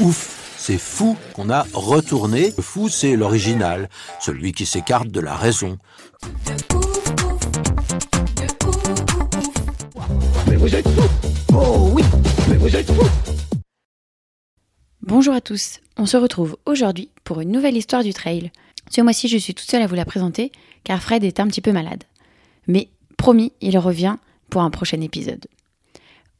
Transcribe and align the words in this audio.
Ouf, 0.00 0.54
c'est 0.56 0.78
fou 0.78 1.16
qu'on 1.34 1.50
a 1.50 1.66
retourné. 1.74 2.52
Le 2.56 2.62
fou, 2.62 2.88
c'est 2.88 3.16
l'original, 3.16 3.88
celui 4.20 4.52
qui 4.52 4.64
s'écarte 4.64 5.08
de 5.08 5.18
la 5.18 5.34
raison. 5.34 5.76
Bonjour 15.02 15.34
à 15.34 15.40
tous, 15.40 15.80
on 15.96 16.06
se 16.06 16.16
retrouve 16.16 16.56
aujourd'hui 16.64 17.10
pour 17.24 17.40
une 17.40 17.50
nouvelle 17.50 17.76
histoire 17.76 18.04
du 18.04 18.14
trail. 18.14 18.52
Ce 18.90 19.00
mois-ci, 19.00 19.26
je 19.26 19.36
suis 19.36 19.54
toute 19.54 19.68
seule 19.68 19.82
à 19.82 19.88
vous 19.88 19.96
la 19.96 20.04
présenter 20.04 20.52
car 20.84 21.02
Fred 21.02 21.24
est 21.24 21.40
un 21.40 21.48
petit 21.48 21.60
peu 21.60 21.72
malade. 21.72 22.04
Mais 22.68 22.88
promis, 23.16 23.52
il 23.60 23.76
revient 23.78 24.16
pour 24.48 24.62
un 24.62 24.70
prochain 24.70 25.00
épisode. 25.00 25.46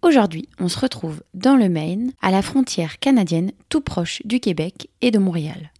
Aujourd'hui, 0.00 0.48
on 0.60 0.68
se 0.68 0.78
retrouve 0.78 1.22
dans 1.34 1.56
le 1.56 1.68
Maine, 1.68 2.12
à 2.22 2.30
la 2.30 2.40
frontière 2.40 3.00
canadienne, 3.00 3.50
tout 3.68 3.80
proche 3.80 4.22
du 4.24 4.38
Québec 4.38 4.88
et 5.00 5.10
de 5.10 5.18
Montréal. 5.18 5.72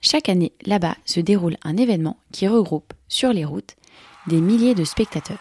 Chaque 0.00 0.28
année, 0.28 0.52
là-bas 0.66 0.96
se 1.04 1.20
déroule 1.20 1.56
un 1.62 1.76
événement 1.76 2.16
qui 2.32 2.48
regroupe 2.48 2.92
sur 3.08 3.32
les 3.32 3.44
routes 3.44 3.76
des 4.26 4.40
milliers 4.40 4.74
de 4.74 4.82
spectateurs. 4.82 5.38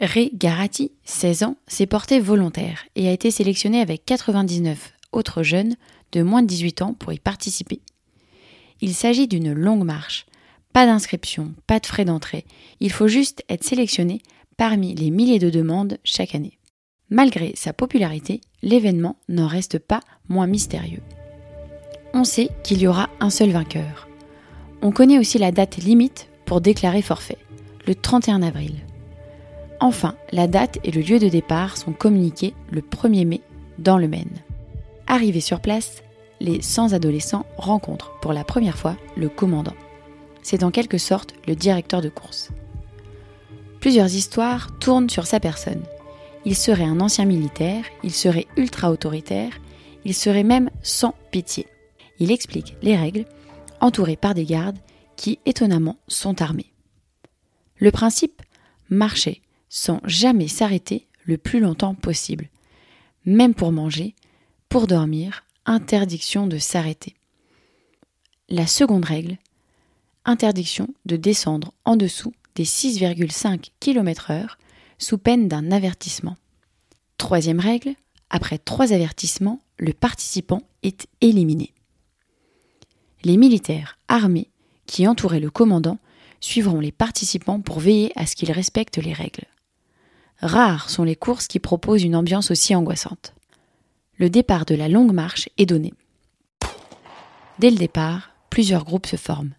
Ray 0.00 0.30
Garati, 0.34 0.90
16 1.04 1.44
ans, 1.44 1.56
s'est 1.68 1.86
porté 1.86 2.18
volontaire 2.18 2.84
et 2.96 3.08
a 3.08 3.12
été 3.12 3.30
sélectionné 3.30 3.80
avec 3.80 4.04
99 4.06 4.92
autres 5.12 5.44
jeunes 5.44 5.76
de 6.10 6.22
moins 6.22 6.42
de 6.42 6.48
18 6.48 6.82
ans 6.82 6.94
pour 6.94 7.12
y 7.12 7.20
participer. 7.20 7.80
Il 8.80 8.92
s'agit 8.92 9.28
d'une 9.28 9.52
longue 9.52 9.84
marche. 9.84 10.26
Pas 10.72 10.86
d'inscription, 10.86 11.54
pas 11.68 11.78
de 11.78 11.86
frais 11.86 12.04
d'entrée. 12.04 12.44
Il 12.80 12.90
faut 12.90 13.08
juste 13.08 13.44
être 13.48 13.64
sélectionné 13.64 14.20
parmi 14.56 14.94
les 14.94 15.10
milliers 15.10 15.38
de 15.38 15.50
demandes 15.50 15.98
chaque 16.02 16.34
année. 16.34 16.59
Malgré 17.10 17.52
sa 17.56 17.72
popularité, 17.72 18.40
l'événement 18.62 19.16
n'en 19.28 19.48
reste 19.48 19.78
pas 19.78 20.00
moins 20.28 20.46
mystérieux. 20.46 21.02
On 22.14 22.24
sait 22.24 22.50
qu'il 22.62 22.80
y 22.80 22.86
aura 22.86 23.08
un 23.20 23.30
seul 23.30 23.50
vainqueur. 23.50 24.08
On 24.82 24.92
connaît 24.92 25.18
aussi 25.18 25.38
la 25.38 25.52
date 25.52 25.76
limite 25.76 26.28
pour 26.46 26.60
déclarer 26.60 27.02
forfait, 27.02 27.38
le 27.86 27.94
31 27.94 28.42
avril. 28.42 28.74
Enfin, 29.80 30.14
la 30.32 30.46
date 30.46 30.78
et 30.84 30.90
le 30.90 31.00
lieu 31.00 31.18
de 31.18 31.28
départ 31.28 31.76
sont 31.76 31.92
communiqués 31.92 32.54
le 32.70 32.80
1er 32.80 33.26
mai 33.26 33.40
dans 33.78 33.98
le 33.98 34.08
Maine. 34.08 34.38
Arrivés 35.06 35.40
sur 35.40 35.60
place, 35.60 36.02
les 36.38 36.62
100 36.62 36.92
adolescents 36.92 37.46
rencontrent 37.56 38.18
pour 38.20 38.32
la 38.32 38.44
première 38.44 38.78
fois 38.78 38.96
le 39.16 39.28
commandant. 39.28 39.74
C'est 40.42 40.62
en 40.62 40.70
quelque 40.70 40.98
sorte 40.98 41.34
le 41.46 41.54
directeur 41.54 42.02
de 42.02 42.08
course. 42.08 42.50
Plusieurs 43.80 44.14
histoires 44.14 44.78
tournent 44.78 45.10
sur 45.10 45.26
sa 45.26 45.40
personne. 45.40 45.82
Il 46.44 46.56
serait 46.56 46.84
un 46.84 47.00
ancien 47.00 47.26
militaire, 47.26 47.84
il 48.02 48.12
serait 48.12 48.46
ultra 48.56 48.90
autoritaire, 48.90 49.60
il 50.04 50.14
serait 50.14 50.44
même 50.44 50.70
sans 50.82 51.14
pitié. 51.30 51.66
Il 52.18 52.30
explique 52.30 52.76
les 52.82 52.96
règles, 52.96 53.26
entouré 53.80 54.16
par 54.16 54.34
des 54.34 54.44
gardes 54.44 54.78
qui, 55.16 55.38
étonnamment, 55.44 55.98
sont 56.08 56.40
armés. 56.40 56.72
Le 57.76 57.90
principe 57.90 58.42
marcher 58.88 59.42
sans 59.68 60.00
jamais 60.04 60.48
s'arrêter 60.48 61.06
le 61.24 61.38
plus 61.38 61.60
longtemps 61.60 61.94
possible. 61.94 62.48
Même 63.24 63.54
pour 63.54 63.72
manger, 63.72 64.14
pour 64.68 64.86
dormir, 64.86 65.44
interdiction 65.66 66.46
de 66.46 66.58
s'arrêter. 66.58 67.14
La 68.48 68.66
seconde 68.66 69.04
règle, 69.04 69.36
interdiction 70.24 70.88
de 71.06 71.16
descendre 71.16 71.72
en 71.84 71.96
dessous 71.96 72.32
des 72.54 72.64
6,5 72.64 73.70
km/h 73.78 74.56
sous 75.00 75.18
peine 75.18 75.48
d'un 75.48 75.72
avertissement. 75.72 76.36
Troisième 77.18 77.58
règle, 77.58 77.94
après 78.30 78.58
trois 78.58 78.92
avertissements, 78.92 79.60
le 79.78 79.92
participant 79.92 80.62
est 80.84 81.08
éliminé. 81.20 81.72
Les 83.24 83.36
militaires 83.36 83.98
armés 84.08 84.48
qui 84.86 85.08
entouraient 85.08 85.40
le 85.40 85.50
commandant 85.50 85.98
suivront 86.40 86.80
les 86.80 86.92
participants 86.92 87.60
pour 87.60 87.80
veiller 87.80 88.12
à 88.16 88.26
ce 88.26 88.36
qu'ils 88.36 88.52
respectent 88.52 88.98
les 88.98 89.12
règles. 89.12 89.44
Rares 90.38 90.88
sont 90.88 91.04
les 91.04 91.16
courses 91.16 91.48
qui 91.48 91.58
proposent 91.58 92.02
une 92.02 92.16
ambiance 92.16 92.50
aussi 92.50 92.74
angoissante. 92.74 93.34
Le 94.16 94.30
départ 94.30 94.64
de 94.64 94.74
la 94.74 94.88
longue 94.88 95.12
marche 95.12 95.48
est 95.58 95.66
donné. 95.66 95.92
Dès 97.58 97.70
le 97.70 97.76
départ, 97.76 98.30
plusieurs 98.48 98.84
groupes 98.84 99.06
se 99.06 99.16
forment. 99.16 99.54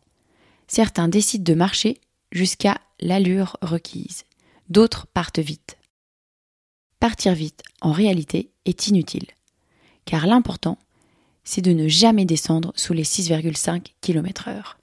Certains 0.67 1.07
décident 1.07 1.43
de 1.43 1.57
marcher 1.57 2.01
jusqu'à 2.31 2.77
l'allure 2.99 3.57
requise. 3.61 4.23
D'autres 4.71 5.05
partent 5.05 5.39
vite. 5.39 5.77
Partir 7.01 7.33
vite, 7.33 7.61
en 7.81 7.91
réalité, 7.91 8.53
est 8.63 8.87
inutile. 8.87 9.25
Car 10.05 10.27
l'important, 10.27 10.77
c'est 11.43 11.61
de 11.61 11.73
ne 11.73 11.89
jamais 11.89 12.23
descendre 12.23 12.71
sous 12.77 12.93
les 12.93 13.03
6,5 13.03 13.87
km/h. 13.99 14.77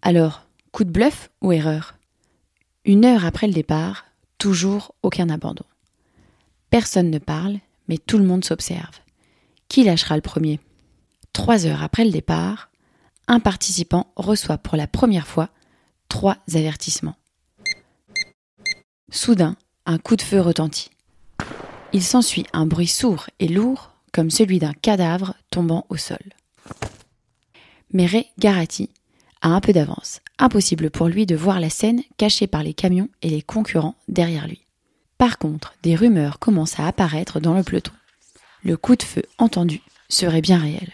Alors, 0.00 0.46
coup 0.72 0.84
de 0.84 0.90
bluff 0.90 1.28
ou 1.42 1.52
erreur? 1.52 1.98
Une 2.86 3.04
heure 3.04 3.26
après 3.26 3.46
le 3.46 3.52
départ, 3.52 4.06
toujours 4.38 4.94
aucun 5.02 5.28
abandon. 5.28 5.66
Personne 6.70 7.10
ne 7.10 7.18
parle, 7.18 7.58
mais 7.88 7.98
tout 7.98 8.16
le 8.16 8.24
monde 8.24 8.46
s'observe. 8.46 9.00
Qui 9.68 9.84
lâchera 9.84 10.16
le 10.16 10.22
premier? 10.22 10.60
Trois 11.34 11.66
heures 11.66 11.82
après 11.82 12.06
le 12.06 12.10
départ, 12.10 12.70
un 13.26 13.40
participant 13.40 14.10
reçoit 14.16 14.56
pour 14.56 14.78
la 14.78 14.86
première 14.86 15.28
fois 15.28 15.50
trois 16.08 16.38
avertissements. 16.54 17.16
Soudain, 19.10 19.56
un 19.86 19.98
coup 19.98 20.16
de 20.16 20.22
feu 20.22 20.40
retentit. 20.40 20.90
Il 21.94 22.02
s'ensuit 22.02 22.46
un 22.52 22.66
bruit 22.66 22.86
sourd 22.86 23.26
et 23.38 23.48
lourd 23.48 23.90
comme 24.12 24.30
celui 24.30 24.58
d'un 24.58 24.74
cadavre 24.74 25.34
tombant 25.50 25.86
au 25.88 25.96
sol. 25.96 26.18
Mais 27.92 28.04
Ray 28.04 28.26
Garati 28.38 28.90
a 29.40 29.48
un 29.48 29.60
peu 29.60 29.72
d'avance. 29.72 30.20
Impossible 30.38 30.90
pour 30.90 31.08
lui 31.08 31.24
de 31.24 31.36
voir 31.36 31.58
la 31.58 31.70
scène 31.70 32.02
cachée 32.18 32.46
par 32.46 32.62
les 32.62 32.74
camions 32.74 33.08
et 33.22 33.30
les 33.30 33.40
concurrents 33.40 33.96
derrière 34.08 34.46
lui. 34.46 34.60
Par 35.16 35.38
contre, 35.38 35.74
des 35.82 35.96
rumeurs 35.96 36.38
commencent 36.38 36.78
à 36.78 36.86
apparaître 36.86 37.40
dans 37.40 37.54
le 37.54 37.62
peloton. 37.62 37.92
Le 38.62 38.76
coup 38.76 38.94
de 38.94 39.02
feu 39.02 39.22
entendu 39.38 39.80
serait 40.08 40.42
bien 40.42 40.58
réel. 40.58 40.92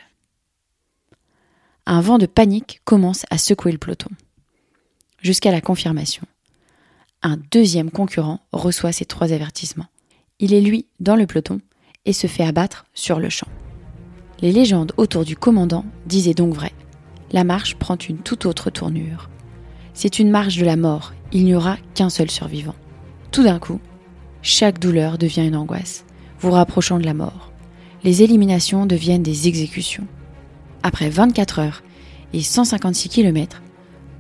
Un 1.87 2.01
vent 2.01 2.19
de 2.19 2.27
panique 2.27 2.81
commence 2.85 3.27
à 3.31 3.39
secouer 3.39 3.73
le 3.73 3.79
peloton. 3.79 4.11
Jusqu'à 5.21 5.51
la 5.51 5.61
confirmation. 5.61 6.23
Un 7.27 7.39
deuxième 7.51 7.91
concurrent 7.91 8.41
reçoit 8.53 8.93
ces 8.93 9.07
trois 9.07 9.33
avertissements. 9.33 9.87
Il 10.41 10.53
est 10.53 10.61
lui 10.61 10.85
dans 11.01 11.17
le 11.17 11.27
peloton 11.27 11.59
et 12.05 12.13
se 12.13 12.27
fait 12.27 12.45
abattre 12.45 12.85
sur 12.93 13.19
le 13.19 13.31
champ. 13.31 13.49
Les 14.41 14.53
légendes 14.53 14.93
autour 14.99 15.25
du 15.25 15.35
commandant 15.35 15.87
disaient 16.05 16.35
donc 16.35 16.53
vrai. 16.53 16.73
La 17.33 17.43
marche 17.43 17.77
prend 17.77 17.97
une 17.97 18.19
toute 18.19 18.45
autre 18.45 18.69
tournure. 18.69 19.31
C'est 19.95 20.19
une 20.19 20.31
marche 20.31 20.59
de 20.59 20.67
la 20.67 20.77
mort, 20.77 21.15
il 21.33 21.47
n'y 21.47 21.55
aura 21.55 21.79
qu'un 21.95 22.11
seul 22.11 22.31
survivant. 22.31 22.75
Tout 23.33 23.43
d'un 23.43 23.59
coup, 23.59 23.81
chaque 24.43 24.79
douleur 24.79 25.17
devient 25.17 25.47
une 25.47 25.57
angoisse, 25.57 26.05
vous 26.41 26.51
rapprochant 26.51 26.99
de 26.99 27.07
la 27.07 27.15
mort. 27.15 27.53
Les 28.03 28.23
éliminations 28.23 28.85
deviennent 28.85 29.23
des 29.23 29.49
exécutions. 29.49 30.07
Après 30.83 31.09
24 31.09 31.59
heures 31.59 31.83
et 32.35 32.43
156 32.43 33.09
km, 33.09 33.63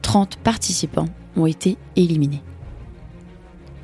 30 0.00 0.36
participants 0.36 1.10
ont 1.36 1.44
été 1.44 1.76
éliminés. 1.96 2.42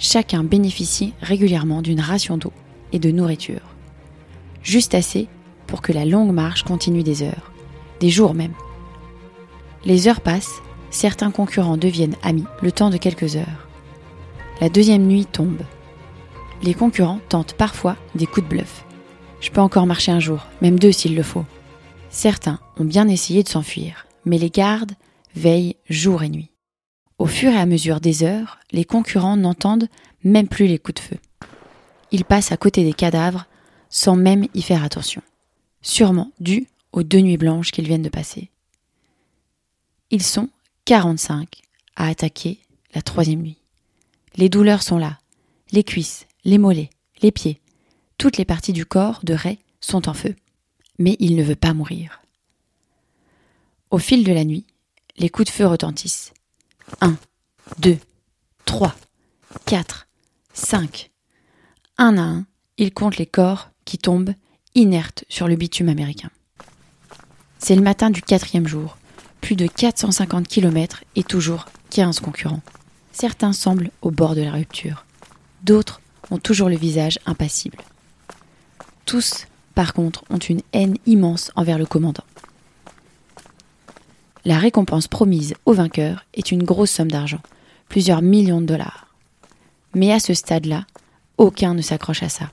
Chacun 0.03 0.45
bénéficie 0.45 1.13
régulièrement 1.21 1.83
d'une 1.83 2.01
ration 2.01 2.39
d'eau 2.39 2.55
et 2.91 2.99
de 2.99 3.11
nourriture. 3.11 3.61
Juste 4.63 4.95
assez 4.95 5.29
pour 5.67 5.83
que 5.83 5.93
la 5.93 6.07
longue 6.07 6.33
marche 6.33 6.63
continue 6.63 7.03
des 7.03 7.23
heures, 7.23 7.53
des 8.01 8.09
jours 8.09 8.33
même. 8.33 8.55
Les 9.85 10.09
heures 10.09 10.23
passent, 10.23 10.63
certains 10.91 11.31
concurrents 11.31 11.77
deviennent 11.77 12.17
amis 12.23 12.47
le 12.63 12.73
temps 12.73 12.89
de 12.89 12.97
quelques 12.97 13.37
heures. 13.37 13.69
La 14.63 14.71
deuxième 14.71 15.07
nuit 15.07 15.27
tombe. 15.27 15.63
Les 16.63 16.73
concurrents 16.73 17.21
tentent 17.29 17.55
parfois 17.55 17.97
des 18.15 18.27
coups 18.27 18.47
de 18.49 18.55
bluff. 18.55 18.87
Je 19.43 19.51
peux 19.51 19.61
encore 19.61 19.87
marcher 19.87 20.13
un 20.13 20.21
jour, 20.21 20.47
même 20.63 20.79
deux 20.79 20.93
s'il 20.93 21.15
le 21.15 21.23
faut. 21.23 21.45
Certains 22.09 22.59
ont 22.79 22.85
bien 22.85 23.07
essayé 23.07 23.43
de 23.43 23.49
s'enfuir, 23.51 24.07
mais 24.25 24.39
les 24.39 24.51
gardes 24.51 24.93
veillent 25.37 25.77
jour 25.91 26.23
et 26.23 26.31
nuit. 26.31 26.50
Au 27.21 27.27
fur 27.27 27.53
et 27.53 27.59
à 27.59 27.67
mesure 27.67 28.01
des 28.01 28.23
heures, 28.23 28.59
les 28.73 28.87
concurrents 28.87 29.37
n'entendent 29.37 29.91
même 30.25 30.49
plus 30.49 30.67
les 30.67 30.79
coups 30.79 31.03
de 31.03 31.07
feu. 31.07 31.19
Ils 32.13 32.25
passent 32.25 32.51
à 32.51 32.57
côté 32.57 32.83
des 32.83 32.95
cadavres 32.95 33.45
sans 33.91 34.17
même 34.17 34.47
y 34.55 34.63
faire 34.63 34.83
attention. 34.83 35.21
Sûrement 35.83 36.33
dû 36.41 36.67
aux 36.93 37.03
deux 37.03 37.21
nuits 37.21 37.37
blanches 37.37 37.73
qu'ils 37.73 37.87
viennent 37.87 38.01
de 38.01 38.09
passer. 38.09 38.49
Ils 40.11 40.23
sont 40.23 40.49
45 40.87 41.61
à 41.95 42.07
attaquer 42.07 42.59
la 42.95 43.03
troisième 43.03 43.43
nuit. 43.43 43.59
Les 44.37 44.49
douleurs 44.49 44.83
sont 44.83 44.97
là. 44.97 45.19
Les 45.73 45.85
cuisses, 45.85 46.27
les 46.47 46.57
mollets, 46.57 46.89
les 47.21 47.33
pieds, 47.33 47.61
toutes 48.17 48.39
les 48.39 48.47
parties 48.47 48.73
du 48.73 48.87
corps 48.87 49.21
de 49.25 49.35
Ray 49.35 49.59
sont 49.83 50.09
en 50.09 50.15
feu. 50.15 50.35
Mais 50.99 51.17
il 51.19 51.37
ne 51.37 51.43
veut 51.43 51.55
pas 51.55 51.75
mourir. 51.75 52.23
Au 53.91 53.99
fil 53.99 54.25
de 54.25 54.33
la 54.33 54.47
nuit, 54.47 54.65
les 55.19 55.29
coups 55.29 55.49
de 55.49 55.55
feu 55.55 55.67
retentissent. 55.67 56.33
Un, 57.01 57.17
deux, 57.79 57.99
trois, 58.65 58.95
quatre, 59.67 60.07
cinq. 60.53 61.11
Un 61.99 62.19
à 62.19 62.23
un, 62.23 62.47
il 62.79 62.93
compte 62.93 63.17
les 63.17 63.27
corps 63.27 63.71
qui 63.85 63.99
tombent 63.99 64.35
inertes 64.75 65.25
sur 65.29 65.49
le 65.49 65.57
bitume 65.57 65.89
américain. 65.89 66.31
C'est 67.59 67.75
le 67.75 67.83
matin 67.83 68.11
du 68.11 68.23
quatrième 68.23 68.67
jour, 68.67 68.97
plus 69.41 69.57
de 69.57 69.67
450 69.67 70.49
km 70.49 71.05
et 71.17 71.25
toujours 71.25 71.67
15 71.91 72.21
concurrents. 72.21 72.63
Certains 73.13 73.53
semblent 73.53 73.91
au 74.03 74.11
bord 74.11 74.35
de 74.35 74.43
la 74.43 74.53
rupture, 74.53 75.05
d'autres 75.63 76.01
ont 76.31 76.39
toujours 76.39 76.69
le 76.69 76.77
visage 76.77 77.19
impassible. 77.27 77.79
Tous, 79.05 79.47
par 79.75 79.93
contre, 79.93 80.25
ont 80.31 80.39
une 80.39 80.63
haine 80.73 80.97
immense 81.07 81.51
envers 81.57 81.79
le 81.79 81.87
commandant. 81.87 82.25
La 84.45 84.59
récompense 84.59 85.09
promise 85.09 85.55
au 85.67 85.73
vainqueur 85.73 86.25
est 86.35 86.51
une 86.51 86.63
grosse 86.63 86.91
somme 86.91 87.11
d'argent, 87.11 87.41
plusieurs 87.89 88.23
millions 88.23 88.61
de 88.61 88.67
dollars. 88.67 89.15
Mais 89.95 90.13
à 90.13 90.21
ce 90.21 90.35
stade-là, 90.35 90.87
aucun 91.37 91.75
ne 91.75 91.83
s'accroche 91.83 92.23
à 92.23 92.29
ça. 92.29 92.51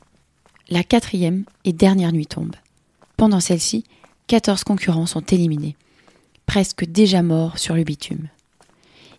La 0.70 0.84
quatrième 0.84 1.46
et 1.64 1.74
dernière 1.74 2.12
nuit 2.12 2.28
tombe. 2.28 2.56
Pendant 3.16 3.40
celle-ci, 3.40 3.86
14 4.28 4.64
concurrents 4.64 5.06
sont 5.06 5.22
éliminés, 5.22 5.76
presque 6.46 6.86
déjà 6.86 7.22
morts 7.22 7.58
sur 7.58 7.76
le 7.76 7.84
bitume. 7.84 8.28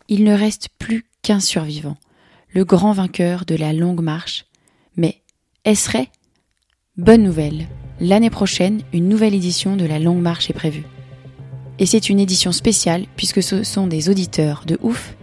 Il 0.08 0.24
ne 0.24 0.34
reste 0.34 0.68
plus 0.78 1.06
qu'un 1.22 1.40
survivant, 1.40 1.96
le 2.52 2.64
grand 2.64 2.92
vainqueur 2.92 3.44
de 3.44 3.54
la 3.54 3.72
longue 3.72 4.02
marche. 4.02 4.44
Mais 4.96 5.22
est-ce 5.64 5.90
Bonne 6.96 7.22
nouvelle, 7.22 7.66
l'année 8.00 8.30
prochaine, 8.30 8.82
une 8.92 9.08
nouvelle 9.08 9.34
édition 9.34 9.76
de 9.76 9.84
la 9.84 9.98
longue 9.98 10.20
marche 10.20 10.50
est 10.50 10.54
prévue. 10.54 10.84
Et 11.78 11.86
c'est 11.86 12.08
une 12.08 12.20
édition 12.20 12.52
spéciale 12.52 13.06
puisque 13.16 13.42
ce 13.42 13.62
sont 13.62 13.86
des 13.86 14.08
auditeurs 14.08 14.62
de 14.66 14.78
ouf 14.82 15.14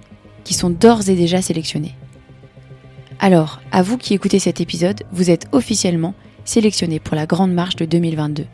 qui 0.43 0.53
sont 0.53 0.69
d'ores 0.69 1.09
et 1.09 1.15
déjà 1.15 1.41
sélectionnés. 1.41 1.95
Alors, 3.19 3.61
à 3.71 3.81
vous 3.81 3.97
qui 3.97 4.13
écoutez 4.13 4.39
cet 4.39 4.61
épisode, 4.61 5.03
vous 5.11 5.29
êtes 5.29 5.47
officiellement 5.51 6.13
sélectionnés 6.43 6.99
pour 6.99 7.15
la 7.15 7.25
Grande 7.25 7.53
Marche 7.53 7.75
de 7.75 7.85
2022. 7.85 8.45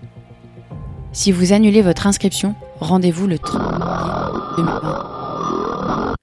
Si 1.13 1.31
vous 1.31 1.51
annulez 1.51 1.81
votre 1.81 2.07
inscription, 2.07 2.55
rendez-vous 2.79 3.27
le 3.27 3.37
30 3.37 3.61
janvier 3.61 4.31
2022. 4.57 6.15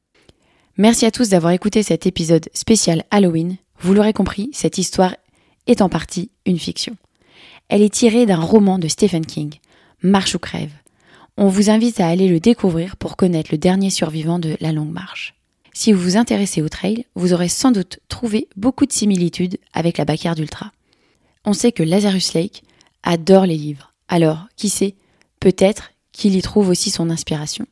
Merci 0.78 1.06
à 1.06 1.10
tous 1.10 1.28
d'avoir 1.28 1.52
écouté 1.52 1.82
cet 1.82 2.06
épisode 2.06 2.48
spécial 2.54 3.04
Halloween. 3.10 3.56
Vous 3.80 3.94
l'aurez 3.94 4.12
compris, 4.12 4.48
cette 4.52 4.78
histoire 4.78 5.14
est 5.66 5.82
en 5.82 5.88
partie 5.88 6.30
une 6.46 6.58
fiction. 6.58 6.96
Elle 7.68 7.82
est 7.82 7.92
tirée 7.92 8.26
d'un 8.26 8.40
roman 8.40 8.78
de 8.78 8.88
Stephen 8.88 9.26
King, 9.26 9.54
Marche 10.02 10.36
ou 10.36 10.38
crève. 10.38 10.70
On 11.40 11.46
vous 11.46 11.70
invite 11.70 12.00
à 12.00 12.08
aller 12.08 12.26
le 12.26 12.40
découvrir 12.40 12.96
pour 12.96 13.16
connaître 13.16 13.50
le 13.52 13.58
dernier 13.58 13.90
survivant 13.90 14.40
de 14.40 14.56
la 14.60 14.72
longue 14.72 14.90
marche. 14.90 15.36
Si 15.72 15.92
vous 15.92 16.02
vous 16.02 16.16
intéressez 16.16 16.62
au 16.62 16.68
trail, 16.68 17.06
vous 17.14 17.32
aurez 17.32 17.48
sans 17.48 17.70
doute 17.70 18.00
trouvé 18.08 18.48
beaucoup 18.56 18.86
de 18.86 18.92
similitudes 18.92 19.56
avec 19.72 19.98
la 19.98 20.04
Backyard 20.04 20.36
Ultra. 20.40 20.72
On 21.44 21.52
sait 21.52 21.70
que 21.70 21.84
Lazarus 21.84 22.34
Lake 22.34 22.64
adore 23.04 23.46
les 23.46 23.56
livres. 23.56 23.92
Alors, 24.08 24.48
qui 24.56 24.68
sait, 24.68 24.96
peut-être 25.38 25.92
qu'il 26.10 26.34
y 26.34 26.42
trouve 26.42 26.70
aussi 26.70 26.90
son 26.90 27.08
inspiration. 27.08 27.66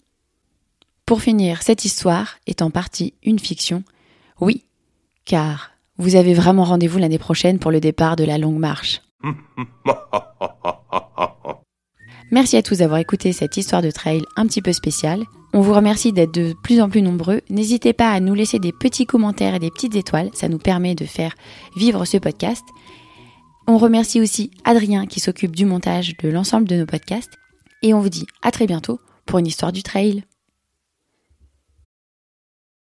Pour 1.04 1.20
finir, 1.20 1.60
cette 1.64 1.84
histoire 1.84 2.36
est 2.46 2.62
en 2.62 2.70
partie 2.70 3.14
une 3.24 3.40
fiction. 3.40 3.82
Oui, 4.40 4.62
car 5.24 5.72
vous 5.98 6.14
avez 6.14 6.34
vraiment 6.34 6.62
rendez-vous 6.62 6.98
l'année 6.98 7.18
prochaine 7.18 7.58
pour 7.58 7.72
le 7.72 7.80
départ 7.80 8.14
de 8.14 8.22
la 8.22 8.38
longue 8.38 8.60
marche. 8.60 9.02
Merci 12.32 12.56
à 12.56 12.62
tous 12.62 12.78
d'avoir 12.78 12.99
écouté 12.99 13.32
cette 13.32 13.56
histoire 13.56 13.82
de 13.82 13.90
trail 13.90 14.23
un 14.37 14.46
petit 14.46 14.62
peu 14.62 14.73
spéciale. 14.73 15.25
On 15.52 15.61
vous 15.61 15.73
remercie 15.73 16.12
d'être 16.12 16.34
de 16.34 16.55
plus 16.62 16.81
en 16.81 16.88
plus 16.88 17.00
nombreux. 17.00 17.40
N'hésitez 17.50 17.93
pas 17.93 18.11
à 18.11 18.20
nous 18.20 18.34
laisser 18.34 18.58
des 18.58 18.73
petits 18.73 19.06
commentaires 19.06 19.55
et 19.55 19.58
des 19.61 19.70
petites 19.70 19.94
étoiles, 19.94 20.31
ça 20.34 20.49
nous 20.49 20.58
permet 20.58 20.94
de 20.94 21.05
faire 21.05 21.34
vivre 21.76 22.05
ce 22.05 22.19
podcast. 22.19 22.64
On 23.69 23.78
remercie 23.78 24.20
aussi 24.20 24.50
Adrien 24.64 25.06
qui 25.06 25.20
s'occupe 25.20 25.55
du 25.55 25.64
montage 25.64 26.17
de 26.23 26.28
l'ensemble 26.28 26.69
de 26.69 26.76
nos 26.76 26.87
podcasts. 26.87 27.32
Et 27.82 27.94
on 27.94 28.00
vous 28.00 28.08
dit 28.08 28.26
à 28.43 28.50
très 28.50 28.67
bientôt 28.67 29.00
pour 29.25 29.38
une 29.38 29.46
histoire 29.46 29.73
du 29.73 29.82
trail. 29.82 30.25